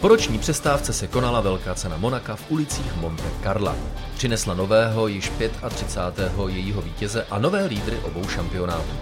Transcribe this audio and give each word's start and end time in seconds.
Po 0.00 0.08
roční 0.08 0.38
přestávce 0.38 0.92
se 0.92 1.06
konala 1.06 1.40
velká 1.40 1.74
cena 1.74 1.96
Monaka 1.96 2.36
v 2.36 2.50
ulicích 2.50 2.96
Monte 2.96 3.30
Carla. 3.42 3.76
Přinesla 4.14 4.54
nového, 4.54 5.08
již 5.08 5.32
35. 5.70 6.32
jejího 6.48 6.82
vítěze 6.82 7.26
a 7.30 7.38
nové 7.38 7.64
lídry 7.64 7.98
obou 7.98 8.28
šampionátů. 8.28 8.92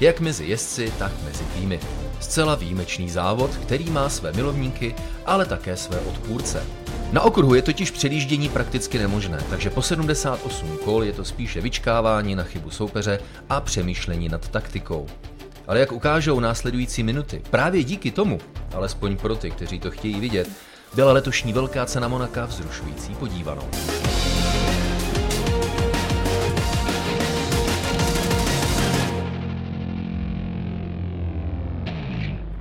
Jak 0.00 0.20
mezi 0.20 0.44
jezdci, 0.46 0.92
tak 0.98 1.12
mezi 1.24 1.44
týmy. 1.44 1.80
Zcela 2.20 2.54
výjimečný 2.54 3.10
závod, 3.10 3.50
který 3.56 3.90
má 3.90 4.08
své 4.08 4.32
milovníky, 4.32 4.94
ale 5.26 5.46
také 5.46 5.76
své 5.76 6.00
odpůrce. 6.00 6.66
Na 7.12 7.20
okruhu 7.20 7.54
je 7.54 7.62
totiž 7.62 7.90
předjíždění 7.90 8.48
prakticky 8.48 8.98
nemožné, 8.98 9.38
takže 9.50 9.70
po 9.70 9.82
78 9.82 10.78
kol 10.84 11.04
je 11.04 11.12
to 11.12 11.24
spíše 11.24 11.60
vyčkávání 11.60 12.34
na 12.34 12.44
chybu 12.44 12.70
soupeře 12.70 13.20
a 13.50 13.60
přemýšlení 13.60 14.28
nad 14.28 14.48
taktikou. 14.48 15.06
Ale 15.66 15.80
jak 15.80 15.92
ukážou 15.92 16.40
následující 16.40 17.02
minuty, 17.02 17.42
právě 17.50 17.84
díky 17.84 18.10
tomu, 18.10 18.40
alespoň 18.74 19.16
pro 19.16 19.36
ty, 19.36 19.50
kteří 19.50 19.80
to 19.80 19.90
chtějí 19.90 20.20
vidět, 20.20 20.48
byla 20.94 21.12
letošní 21.12 21.52
velká 21.52 21.86
cena 21.86 22.08
Monaka 22.08 22.44
vzrušující 22.44 23.14
podívanou. 23.14 23.68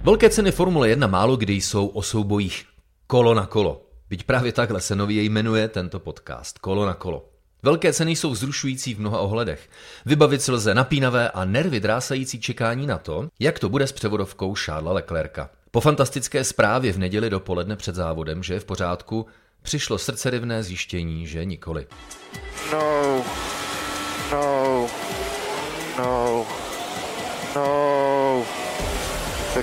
Velké 0.08 0.30
ceny 0.30 0.52
Formule 0.52 0.90
1 0.90 1.08
málo 1.08 1.38
kdy 1.38 1.54
jsou 1.54 1.88
o 1.88 2.02
soubojích 2.02 2.66
kolo 3.08 3.34
na 3.34 3.46
kolo. 3.46 3.82
Byť 4.10 4.24
právě 4.24 4.52
takhle 4.52 4.82
se 4.82 4.96
nově 4.96 5.24
jmenuje 5.24 5.68
tento 5.68 6.00
podcast, 6.00 6.60
kolo 6.60 6.86
na 6.86 6.94
kolo. 6.94 7.30
Velké 7.64 7.94
ceny 7.94 8.12
jsou 8.12 8.32
vzrušující 8.32 8.94
v 8.94 9.00
mnoha 9.00 9.20
ohledech. 9.20 9.70
Vybavit 10.06 10.42
si 10.42 10.52
lze 10.52 10.76
napínavé 10.76 11.30
a 11.30 11.46
nervy 11.46 11.80
drásající 11.80 12.40
čekání 12.40 12.88
na 12.88 12.98
to, 12.98 13.28
jak 13.40 13.60
to 13.60 13.70
bude 13.70 13.88
s 13.88 13.92
převodovkou 13.92 14.56
Charlesa 14.56 14.94
Leclerca. 14.94 15.50
Po 15.72 15.82
fantastické 15.82 16.44
zprávě 16.44 16.94
v 16.94 17.00
neděli 17.00 17.30
dopoledne 17.30 17.76
před 17.76 17.96
závodem, 17.96 18.44
že 18.44 18.54
je 18.54 18.60
v 18.60 18.66
pořádku, 18.66 19.26
přišlo 19.62 19.98
srdcerivné 19.98 20.64
zjištění, 20.64 21.28
že 21.28 21.46
nikoli. 21.46 21.88
No, 22.72 23.24
no, 24.32 24.88
no, 25.98 26.46
no. 27.56 27.87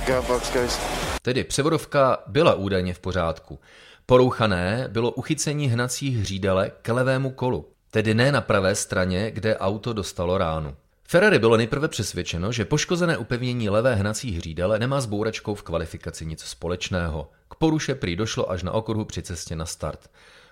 Goes. 0.07 0.79
Tedy 1.21 1.43
převodovka 1.43 2.17
byla 2.27 2.53
údajně 2.53 2.93
v 2.93 2.99
pořádku. 2.99 3.59
Porouchané 4.05 4.87
bylo 4.91 5.11
uchycení 5.11 5.67
hnacích 5.67 6.17
hřídele 6.17 6.71
k 6.81 6.93
levému 6.93 7.29
kolu 7.29 7.75
tedy 7.95 8.13
ne 8.13 8.31
na 8.31 8.41
pravé 8.41 8.75
straně, 8.75 9.31
kde 9.31 9.57
auto 9.57 9.93
dostalo 9.93 10.37
ránu. 10.37 10.75
Ferrari 11.03 11.39
bylo 11.39 11.57
nejprve 11.57 11.87
přesvědčeno, 11.87 12.51
že 12.51 12.65
poškozené 12.65 13.17
upevnění 13.17 13.69
levé 13.69 13.95
hnací 13.95 14.31
hřídele 14.31 14.79
nemá 14.79 15.01
s 15.01 15.05
bouračkou 15.05 15.55
v 15.55 15.63
kvalifikaci 15.63 16.25
nic 16.25 16.43
společného. 16.43 17.29
K 17.49 17.55
poruše 17.55 17.95
prý 17.95 18.15
došlo 18.15 18.51
až 18.51 18.63
na 18.63 18.71
okruhu 18.71 19.05
při 19.05 19.21
cestě 19.21 19.55
na 19.55 19.65
start. 19.65 20.09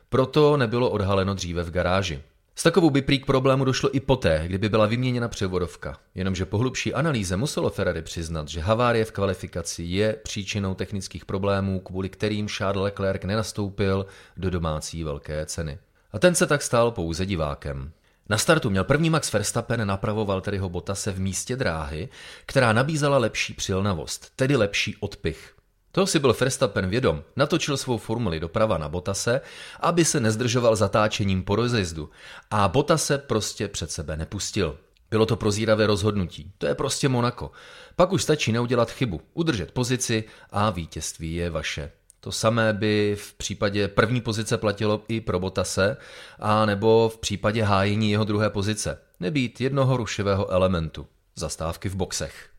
Proto 0.10 0.58
nebylo 0.58 0.90
odhaleno 0.90 1.34
dříve 1.34 1.64
v 1.64 1.72
garáži. 1.72 2.22
S 2.56 2.64
takovou 2.64 2.90
by 2.90 3.02
prý 3.02 3.20
k 3.20 3.26
problému 3.26 3.66
došlo 3.66 3.96
i 3.96 4.00
poté, 4.00 4.44
kdyby 4.46 4.70
byla 4.70 4.86
vyměněna 4.86 5.28
převodovka. 5.28 5.98
Jenomže 6.16 6.46
po 6.46 6.58
hlubší 6.58 6.94
analýze 6.94 7.38
muselo 7.38 7.70
Ferrari 7.70 8.02
přiznat, 8.02 8.48
že 8.48 8.62
havárie 8.62 9.06
v 9.06 9.12
kvalifikaci 9.12 9.84
je 9.84 10.14
příčinou 10.14 10.74
technických 10.74 11.26
problémů, 11.26 11.80
kvůli 11.80 12.10
kterým 12.10 12.48
Charles 12.48 12.84
Leclerc 12.84 13.24
nenastoupil 13.24 14.06
do 14.38 14.50
domácí 14.50 15.04
velké 15.04 15.46
ceny. 15.46 15.78
A 16.12 16.20
ten 16.20 16.36
se 16.36 16.48
tak 16.48 16.62
stal 16.62 16.92
pouze 16.92 17.26
divákem. 17.26 17.92
Na 18.30 18.38
startu 18.38 18.70
měl 18.70 18.84
první 18.84 19.10
Max 19.10 19.34
Verstappen 19.34 19.88
napravo 19.88 20.26
Valtteriho 20.26 20.70
Bottase 20.70 21.12
v 21.12 21.20
místě 21.20 21.56
dráhy, 21.56 22.10
která 22.46 22.74
nabízela 22.74 23.18
lepší 23.18 23.54
přilnavost, 23.54 24.32
tedy 24.36 24.56
lepší 24.56 24.96
odpich. 25.00 25.53
To 25.96 26.08
si 26.08 26.20
byl 26.20 26.36
Verstappen 26.40 26.90
vědom, 26.90 27.24
natočil 27.36 27.78
svou 27.78 27.98
formuli 27.98 28.40
doprava 28.40 28.78
na 28.78 28.90
Botase, 28.90 29.42
aby 29.80 30.06
se 30.06 30.20
nezdržoval 30.20 30.76
zatáčením 30.76 31.44
po 31.44 31.56
rozjezdu 31.56 32.10
a 32.52 32.68
Botase 32.68 33.18
prostě 33.18 33.68
před 33.68 33.92
sebe 33.92 34.18
nepustil. 34.18 34.78
Bylo 35.10 35.26
to 35.26 35.36
prozíravé 35.36 35.88
rozhodnutí, 35.88 36.52
to 36.58 36.68
je 36.68 36.76
prostě 36.76 37.10
Monako. 37.10 37.52
Pak 37.96 38.12
už 38.12 38.24
stačí 38.24 38.52
neudělat 38.52 38.92
chybu, 38.92 39.22
udržet 39.34 39.72
pozici 39.72 40.24
a 40.52 40.70
vítězství 40.70 41.36
je 41.36 41.50
vaše. 41.50 41.92
To 42.20 42.32
samé 42.32 42.74
by 42.74 43.16
v 43.20 43.34
případě 43.34 43.88
první 43.88 44.22
pozice 44.22 44.58
platilo 44.58 45.04
i 45.08 45.22
pro 45.22 45.40
Botase, 45.40 45.98
a 46.40 46.66
nebo 46.66 47.10
v 47.10 47.18
případě 47.18 47.64
hájení 47.64 48.12
jeho 48.12 48.24
druhé 48.24 48.50
pozice. 48.50 49.00
Nebýt 49.20 49.62
jednoho 49.62 49.98
rušivého 49.98 50.50
elementu. 50.50 51.08
Zastávky 51.36 51.90
v 51.90 51.96
boxech. 51.96 52.53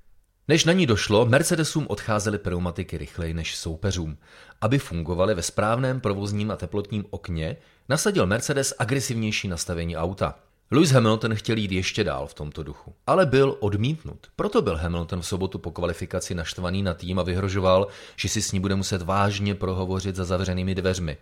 Než 0.48 0.64
na 0.64 0.72
ní 0.72 0.86
došlo, 0.86 1.26
Mercedesům 1.26 1.86
odcházely 1.88 2.38
pneumatiky 2.38 2.98
rychleji 2.98 3.34
než 3.34 3.56
soupeřům. 3.56 4.18
Aby 4.60 4.78
fungovaly 4.78 5.34
ve 5.34 5.42
správném 5.42 6.00
provozním 6.00 6.50
a 6.50 6.56
teplotním 6.56 7.04
okně, 7.10 7.56
nasadil 7.88 8.26
Mercedes 8.26 8.74
agresivnější 8.78 9.48
nastavení 9.48 9.96
auta. 9.96 10.34
Lewis 10.70 10.90
Hamilton 10.90 11.34
chtěl 11.34 11.56
jít 11.56 11.72
ještě 11.72 12.04
dál 12.04 12.26
v 12.26 12.34
tomto 12.34 12.62
duchu, 12.62 12.94
ale 13.06 13.26
byl 13.26 13.56
odmítnut. 13.60 14.26
Proto 14.36 14.62
byl 14.62 14.76
Hamilton 14.76 15.20
v 15.20 15.26
sobotu 15.26 15.58
po 15.58 15.70
kvalifikaci 15.70 16.34
naštvaný 16.34 16.82
na 16.82 16.94
tým 16.94 17.18
a 17.18 17.22
vyhrožoval, 17.22 17.86
že 18.16 18.28
si 18.28 18.42
s 18.42 18.52
ní 18.52 18.60
bude 18.60 18.74
muset 18.74 19.02
vážně 19.02 19.54
prohovořit 19.54 20.16
za 20.16 20.24
zavřenými 20.24 20.74
dveřmi. 20.74 21.16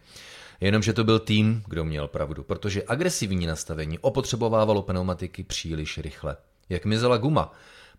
Jenomže 0.60 0.92
to 0.92 1.04
byl 1.04 1.18
tým, 1.18 1.62
kdo 1.68 1.84
měl 1.84 2.08
pravdu, 2.08 2.42
protože 2.42 2.82
agresivní 2.88 3.46
nastavení 3.46 3.98
opotřebovávalo 3.98 4.82
pneumatiky 4.82 5.42
příliš 5.42 5.98
rychle. 5.98 6.36
Jak 6.68 6.84
mizela 6.84 7.16
guma, 7.16 7.52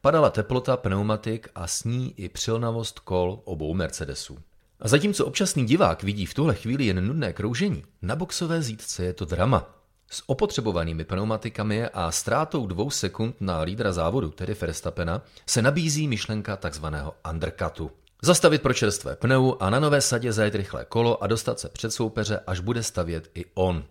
padala 0.03 0.29
teplota 0.29 0.77
pneumatik 0.77 1.47
a 1.55 1.67
s 1.67 1.83
ní 1.83 2.13
i 2.17 2.29
přilnavost 2.29 2.99
kol 2.99 3.39
obou 3.45 3.73
Mercedesů. 3.73 4.37
A 4.79 4.87
zatímco 4.87 5.25
občasný 5.25 5.65
divák 5.65 6.03
vidí 6.03 6.25
v 6.25 6.33
tuhle 6.33 6.55
chvíli 6.55 6.85
jen 6.85 7.07
nudné 7.07 7.33
kroužení, 7.33 7.83
na 8.01 8.15
boxové 8.15 8.61
zítce 8.61 9.05
je 9.05 9.13
to 9.13 9.25
drama. 9.25 9.69
S 10.09 10.23
opotřebovanými 10.25 11.03
pneumatikami 11.03 11.87
a 11.87 12.11
ztrátou 12.11 12.67
dvou 12.67 12.89
sekund 12.89 13.35
na 13.39 13.61
lídra 13.61 13.91
závodu, 13.91 14.29
tedy 14.29 14.53
Verstappena, 14.53 15.21
se 15.45 15.61
nabízí 15.61 16.07
myšlenka 16.07 16.57
takzvaného 16.57 17.15
undercutu. 17.31 17.91
Zastavit 18.21 18.61
pro 18.61 18.73
čerstvé 18.73 19.15
pneu 19.15 19.53
a 19.59 19.69
na 19.69 19.79
nové 19.79 20.01
sadě 20.01 20.33
zajet 20.33 20.55
rychlé 20.55 20.85
kolo 20.85 21.23
a 21.23 21.27
dostat 21.27 21.59
se 21.59 21.69
před 21.69 21.91
soupeře, 21.91 22.39
až 22.47 22.59
bude 22.59 22.83
stavět 22.83 23.31
i 23.35 23.45
on. 23.53 23.83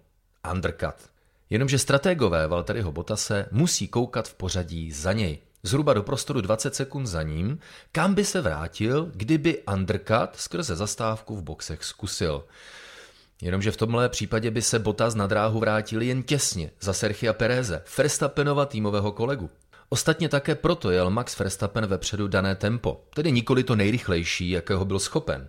Undercut. 0.52 1.10
Jenomže 1.50 1.78
strategové 1.78 2.46
Valtteriho 2.46 2.92
Botase 2.92 3.46
musí 3.50 3.88
koukat 3.88 4.28
v 4.28 4.34
pořadí 4.34 4.92
za 4.92 5.12
něj. 5.12 5.38
Zhruba 5.64 5.94
do 5.94 6.02
prostoru 6.02 6.40
20 6.40 6.74
sekund 6.74 7.06
za 7.06 7.22
ním, 7.22 7.58
kam 7.92 8.14
by 8.14 8.24
se 8.24 8.40
vrátil, 8.40 9.10
kdyby 9.14 9.62
undercut 9.72 10.30
skrze 10.36 10.76
zastávku 10.76 11.36
v 11.36 11.42
boxech 11.42 11.84
zkusil. 11.84 12.44
Jenomže 13.42 13.70
v 13.70 13.76
tomhle 13.76 14.08
případě 14.08 14.50
by 14.50 14.62
se 14.62 14.78
Bottas 14.78 15.14
na 15.14 15.26
dráhu 15.26 15.60
vrátil 15.60 16.02
jen 16.02 16.22
těsně 16.22 16.70
za 16.80 16.92
Sergia 16.92 17.32
Pereze, 17.32 17.82
Verstappenova 17.98 18.66
týmového 18.66 19.12
kolegu. 19.12 19.50
Ostatně 19.88 20.28
také 20.28 20.54
proto 20.54 20.90
jel 20.90 21.10
Max 21.10 21.38
Verstappen 21.38 21.86
vepředu 21.86 22.28
dané 22.28 22.54
tempo, 22.54 23.04
tedy 23.14 23.32
nikoli 23.32 23.64
to 23.64 23.76
nejrychlejší, 23.76 24.50
jakého 24.50 24.84
byl 24.84 24.98
schopen. 24.98 25.48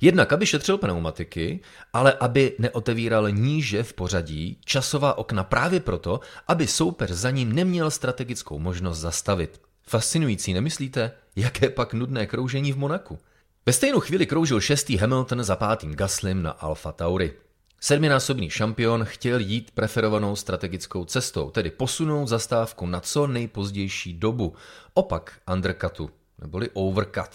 Jednak, 0.00 0.32
aby 0.32 0.46
šetřil 0.46 0.78
pneumatiky, 0.78 1.60
ale 1.92 2.12
aby 2.12 2.56
neotevíral 2.58 3.30
níže 3.30 3.82
v 3.82 3.92
pořadí 3.92 4.58
časová 4.64 5.18
okna 5.18 5.44
právě 5.44 5.80
proto, 5.80 6.20
aby 6.48 6.66
soupeř 6.66 7.10
za 7.10 7.30
ním 7.30 7.52
neměl 7.52 7.90
strategickou 7.90 8.58
možnost 8.58 8.98
zastavit. 8.98 9.60
Fascinující, 9.86 10.54
nemyslíte? 10.54 11.12
Jaké 11.36 11.68
pak 11.68 11.94
nudné 11.94 12.26
kroužení 12.26 12.72
v 12.72 12.78
Monaku? 12.78 13.18
Ve 13.66 13.72
stejnou 13.72 14.00
chvíli 14.00 14.26
kroužil 14.26 14.60
šestý 14.60 14.96
Hamilton 14.96 15.44
za 15.44 15.56
pátým 15.56 15.94
Gaslym 15.94 16.42
na 16.42 16.50
Alfa 16.50 16.92
Tauri. 16.92 17.32
Sedminásobný 17.80 18.50
šampion 18.50 19.04
chtěl 19.04 19.38
jít 19.38 19.70
preferovanou 19.74 20.36
strategickou 20.36 21.04
cestou, 21.04 21.50
tedy 21.50 21.70
posunout 21.70 22.26
zastávku 22.26 22.86
na 22.86 23.00
co 23.00 23.26
nejpozdější 23.26 24.14
dobu, 24.14 24.54
opak 24.94 25.32
undercutu, 25.52 26.10
neboli 26.38 26.68
overcut. 26.72 27.28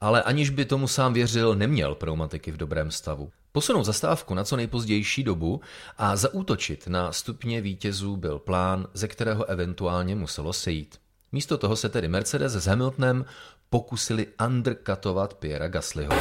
Ale 0.00 0.22
aniž 0.22 0.50
by 0.50 0.64
tomu 0.64 0.88
sám 0.88 1.12
věřil, 1.12 1.54
neměl 1.54 1.94
pneumatiky 1.94 2.52
v 2.52 2.56
dobrém 2.56 2.90
stavu. 2.90 3.30
Posunout 3.52 3.84
zastávku 3.84 4.34
na 4.34 4.44
co 4.44 4.56
nejpozdější 4.56 5.22
dobu 5.24 5.60
a 5.98 6.16
zaútočit 6.16 6.86
na 6.86 7.12
stupně 7.12 7.60
vítězů 7.60 8.16
byl 8.16 8.38
plán, 8.38 8.86
ze 8.94 9.08
kterého 9.08 9.44
eventuálně 9.44 10.14
muselo 10.14 10.52
sejít. 10.52 10.98
Místo 11.32 11.58
toho 11.58 11.76
se 11.76 11.88
tedy 11.88 12.08
Mercedes 12.08 12.52
s 12.52 12.66
Hamiltonem 12.66 13.24
pokusili 13.70 14.26
undercutovat 14.46 15.34
Piera 15.34 15.68
Gaslyho. 15.68 16.12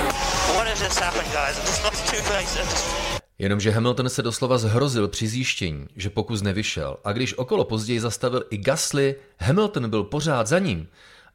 Jenomže 3.40 3.72
Hamilton 3.72 4.10
se 4.10 4.22
doslova 4.22 4.58
zhrozil 4.58 5.08
při 5.08 5.28
zjištění, 5.28 5.88
že 5.96 6.10
pokus 6.10 6.42
nevyšel 6.42 6.98
a 7.04 7.12
když 7.12 7.38
okolo 7.38 7.66
později 7.66 8.00
zastavil 8.00 8.44
i 8.50 8.58
Gasly, 8.58 9.16
Hamilton 9.40 9.90
byl 9.90 10.04
pořád 10.04 10.48
za 10.48 10.60
ním. 10.60 10.88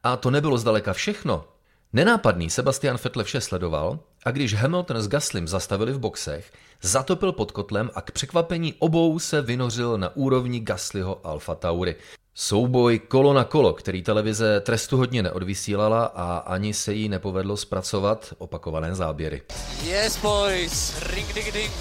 A 0.02 0.16
to 0.16 0.30
nebylo 0.30 0.58
zdaleka 0.58 0.92
všechno. 0.92 1.44
Nenápadný 1.92 2.50
Sebastian 2.50 2.98
Vettel 3.04 3.24
vše 3.24 3.40
sledoval 3.40 3.98
a 4.24 4.30
když 4.30 4.54
Hamilton 4.54 5.02
s 5.02 5.08
Gaslym 5.08 5.48
zastavili 5.48 5.92
v 5.92 5.98
boxech, 5.98 6.52
zatopil 6.82 7.32
pod 7.32 7.52
kotlem 7.52 7.90
a 7.94 8.00
k 8.00 8.10
překvapení 8.10 8.74
obou 8.78 9.18
se 9.18 9.42
vynořil 9.42 9.98
na 9.98 10.16
úrovni 10.16 10.60
Gaslyho 10.60 11.26
Alfa 11.26 11.54
Tauri. 11.54 11.96
Souboj 12.34 12.98
kolo 12.98 13.32
na 13.32 13.44
kolo, 13.44 13.72
který 13.72 14.02
televize 14.02 14.60
trestu 14.60 14.96
hodně 14.96 15.22
neodvysílala 15.22 16.04
a 16.04 16.38
ani 16.38 16.74
se 16.74 16.92
jí 16.92 17.08
nepovedlo 17.08 17.56
zpracovat 17.56 18.34
opakované 18.38 18.94
záběry. 18.94 19.42
Yes, 19.84 20.16
boys. 20.16 21.02
Ring, 21.02 21.34
ding, 21.34 21.52
ding. 21.52 21.72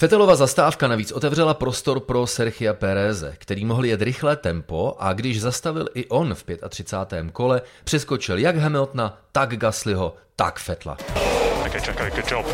Fetelova 0.00 0.36
zastávka 0.36 0.88
navíc 0.88 1.12
otevřela 1.12 1.54
prostor 1.54 2.00
pro 2.00 2.26
Sergia 2.26 2.74
Pereze, 2.74 3.34
který 3.38 3.64
mohl 3.64 3.84
jet 3.84 4.02
rychlé 4.02 4.36
tempo 4.36 4.96
a 4.98 5.12
když 5.12 5.40
zastavil 5.40 5.86
i 5.94 6.08
on 6.08 6.34
v 6.34 6.44
35. 6.68 7.30
kole, 7.32 7.62
přeskočil 7.84 8.38
jak 8.38 8.56
Hamiltona, 8.56 9.18
tak 9.32 9.56
Gaslyho, 9.56 10.14
tak 10.36 10.58
Fetla. 10.58 10.96
Okay, 11.70 11.80
Checo, 11.80 12.10
good 12.14 12.28
job. 12.28 12.46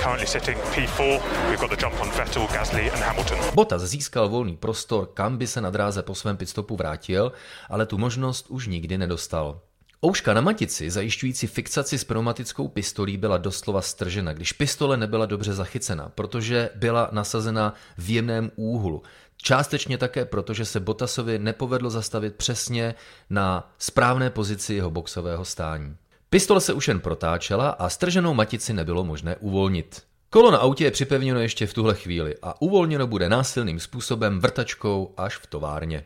Currently 0.00 0.26
sitting 0.26 0.58
P4. 0.58 1.20
We've 1.50 1.60
got 1.60 1.70
the 1.70 1.76
jump 1.76 2.00
on 2.00 2.08
Vettel, 2.10 2.46
Gasly 2.46 2.90
and 2.92 3.02
Hamilton. 3.02 3.38
Bottas 3.54 3.82
získal 3.82 4.28
volný 4.28 4.56
prostor, 4.56 5.06
kam 5.14 5.36
by 5.36 5.46
se 5.46 5.60
na 5.60 5.70
dráze 5.70 6.02
po 6.02 6.14
svém 6.14 6.36
pitstopu 6.36 6.76
vrátil, 6.76 7.32
ale 7.68 7.86
tu 7.86 7.98
možnost 7.98 8.46
už 8.48 8.66
nikdy 8.66 8.98
nedostal. 8.98 9.60
Ouška 10.06 10.34
na 10.34 10.40
matici, 10.40 10.90
zajišťující 10.90 11.46
fixaci 11.46 11.98
s 11.98 12.04
pneumatickou 12.04 12.68
pistolí, 12.68 13.16
byla 13.16 13.38
doslova 13.38 13.82
stržena, 13.82 14.32
když 14.32 14.52
pistole 14.52 14.96
nebyla 14.96 15.26
dobře 15.26 15.52
zachycena, 15.52 16.08
protože 16.14 16.70
byla 16.74 17.08
nasazena 17.12 17.74
v 17.98 18.10
jemném 18.10 18.50
úhlu. 18.56 19.02
Částečně 19.36 19.98
také 19.98 20.24
proto, 20.24 20.54
že 20.54 20.64
se 20.64 20.80
Botasovi 20.80 21.38
nepovedlo 21.38 21.90
zastavit 21.90 22.34
přesně 22.34 22.94
na 23.30 23.72
správné 23.78 24.30
pozici 24.30 24.74
jeho 24.74 24.90
boxového 24.90 25.44
stání. 25.44 25.96
Pistole 26.32 26.60
se 26.60 26.72
už 26.72 26.88
jen 26.88 27.00
protáčela 27.00 27.70
a 27.70 27.88
strženou 27.88 28.34
matici 28.34 28.72
nebylo 28.72 29.04
možné 29.04 29.36
uvolnit. 29.36 30.02
Kolo 30.30 30.50
na 30.50 30.58
autě 30.58 30.84
je 30.84 30.90
připevněno 30.90 31.40
ještě 31.40 31.66
v 31.66 31.74
tuhle 31.74 31.94
chvíli 31.94 32.34
a 32.42 32.62
uvolněno 32.62 33.06
bude 33.06 33.28
násilným 33.28 33.80
způsobem 33.80 34.40
vrtačkou 34.40 35.14
až 35.16 35.36
v 35.36 35.46
továrně. 35.46 36.04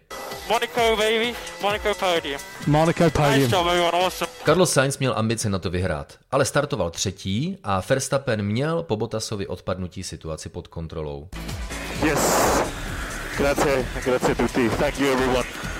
Monaco, 0.48 0.96
baby. 0.96 1.34
Monaco 1.62 1.94
podium. 1.94 2.40
Monaco 2.66 3.10
podium. 3.10 3.34
Nice 3.34 3.56
job, 3.56 3.66
awesome. 3.94 4.30
Carlos 4.44 4.72
Sainz 4.72 4.98
měl 4.98 5.14
ambice 5.16 5.50
na 5.50 5.58
to 5.58 5.70
vyhrát, 5.70 6.18
ale 6.30 6.44
startoval 6.44 6.90
třetí 6.90 7.58
a 7.62 7.82
Verstappen 7.88 8.42
měl 8.42 8.82
po 8.82 8.96
Bottasovi 8.96 9.46
odpadnutí 9.46 10.02
situaci 10.02 10.48
pod 10.48 10.68
kontrolou. 10.68 11.28
Yes. 12.04 12.18
Grazie, 13.36 13.86
grazie 14.04 14.34
tutti. 14.34 14.70
Thank 14.70 15.00
you 15.00 15.12
everyone. 15.12 15.75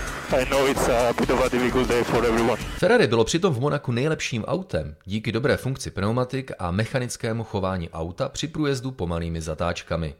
Ferrari 2.78 3.06
bylo 3.06 3.24
přitom 3.24 3.54
v 3.54 3.60
Monaku 3.60 3.92
nejlepším 3.92 4.44
autem 4.44 4.96
díky 5.04 5.32
dobré 5.32 5.56
funkci 5.56 5.90
pneumatik 5.90 6.52
a 6.58 6.70
mechanickému 6.70 7.44
chování 7.44 7.90
auta 7.90 8.28
při 8.28 8.48
průjezdu 8.48 8.90
pomalými 8.90 9.40
zatáčkami. 9.40 10.14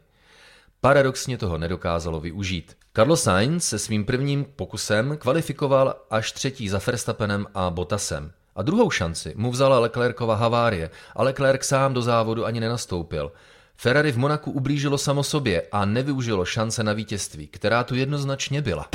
Paradoxně 0.81 1.37
toho 1.37 1.57
nedokázalo 1.57 2.19
využít. 2.19 2.77
Carlos 2.95 3.23
Sainz 3.23 3.65
se 3.65 3.79
svým 3.79 4.05
prvním 4.05 4.45
pokusem 4.55 5.17
kvalifikoval 5.17 5.95
až 6.09 6.31
třetí 6.31 6.69
za 6.69 6.81
Verstappenem 6.87 7.45
a 7.53 7.69
Bottasem. 7.69 8.31
A 8.55 8.61
druhou 8.61 8.89
šanci 8.89 9.33
mu 9.35 9.51
vzala 9.51 9.79
Leclercova 9.79 10.35
havárie 10.35 10.89
a 11.15 11.23
Leclerc 11.23 11.63
sám 11.65 11.93
do 11.93 12.01
závodu 12.01 12.45
ani 12.45 12.59
nenastoupil. 12.59 13.31
Ferrari 13.75 14.11
v 14.11 14.17
Monaku 14.17 14.51
ublížilo 14.51 14.97
samo 14.97 15.23
sobě 15.23 15.63
a 15.71 15.85
nevyužilo 15.85 16.45
šance 16.45 16.83
na 16.83 16.93
vítězství, 16.93 17.47
která 17.47 17.83
tu 17.83 17.95
jednoznačně 17.95 18.61
byla. 18.61 18.89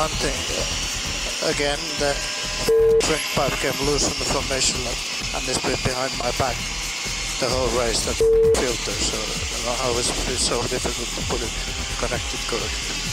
One 0.00 0.08
thing. 0.16 1.52
Again, 1.52 1.76
the 2.00 2.16
drink 3.04 3.20
pipe 3.36 3.52
came 3.60 3.76
loose 3.84 4.08
from 4.08 4.16
the 4.16 4.24
formation 4.32 4.80
and 4.80 5.44
they 5.44 5.52
split 5.52 5.76
behind 5.84 6.10
my 6.16 6.32
back 6.40 6.56
the 7.36 7.48
whole 7.52 7.68
race, 7.78 8.06
that 8.08 8.16
filter. 8.56 8.96
So 8.96 9.18
I 9.68 9.92
it's, 9.98 10.08
it's 10.32 10.40
so 10.40 10.56
difficult 10.62 11.04
to 11.04 11.22
put 11.28 11.42
it 11.44 11.52
connected 12.00 12.40
correctly. 12.48 13.09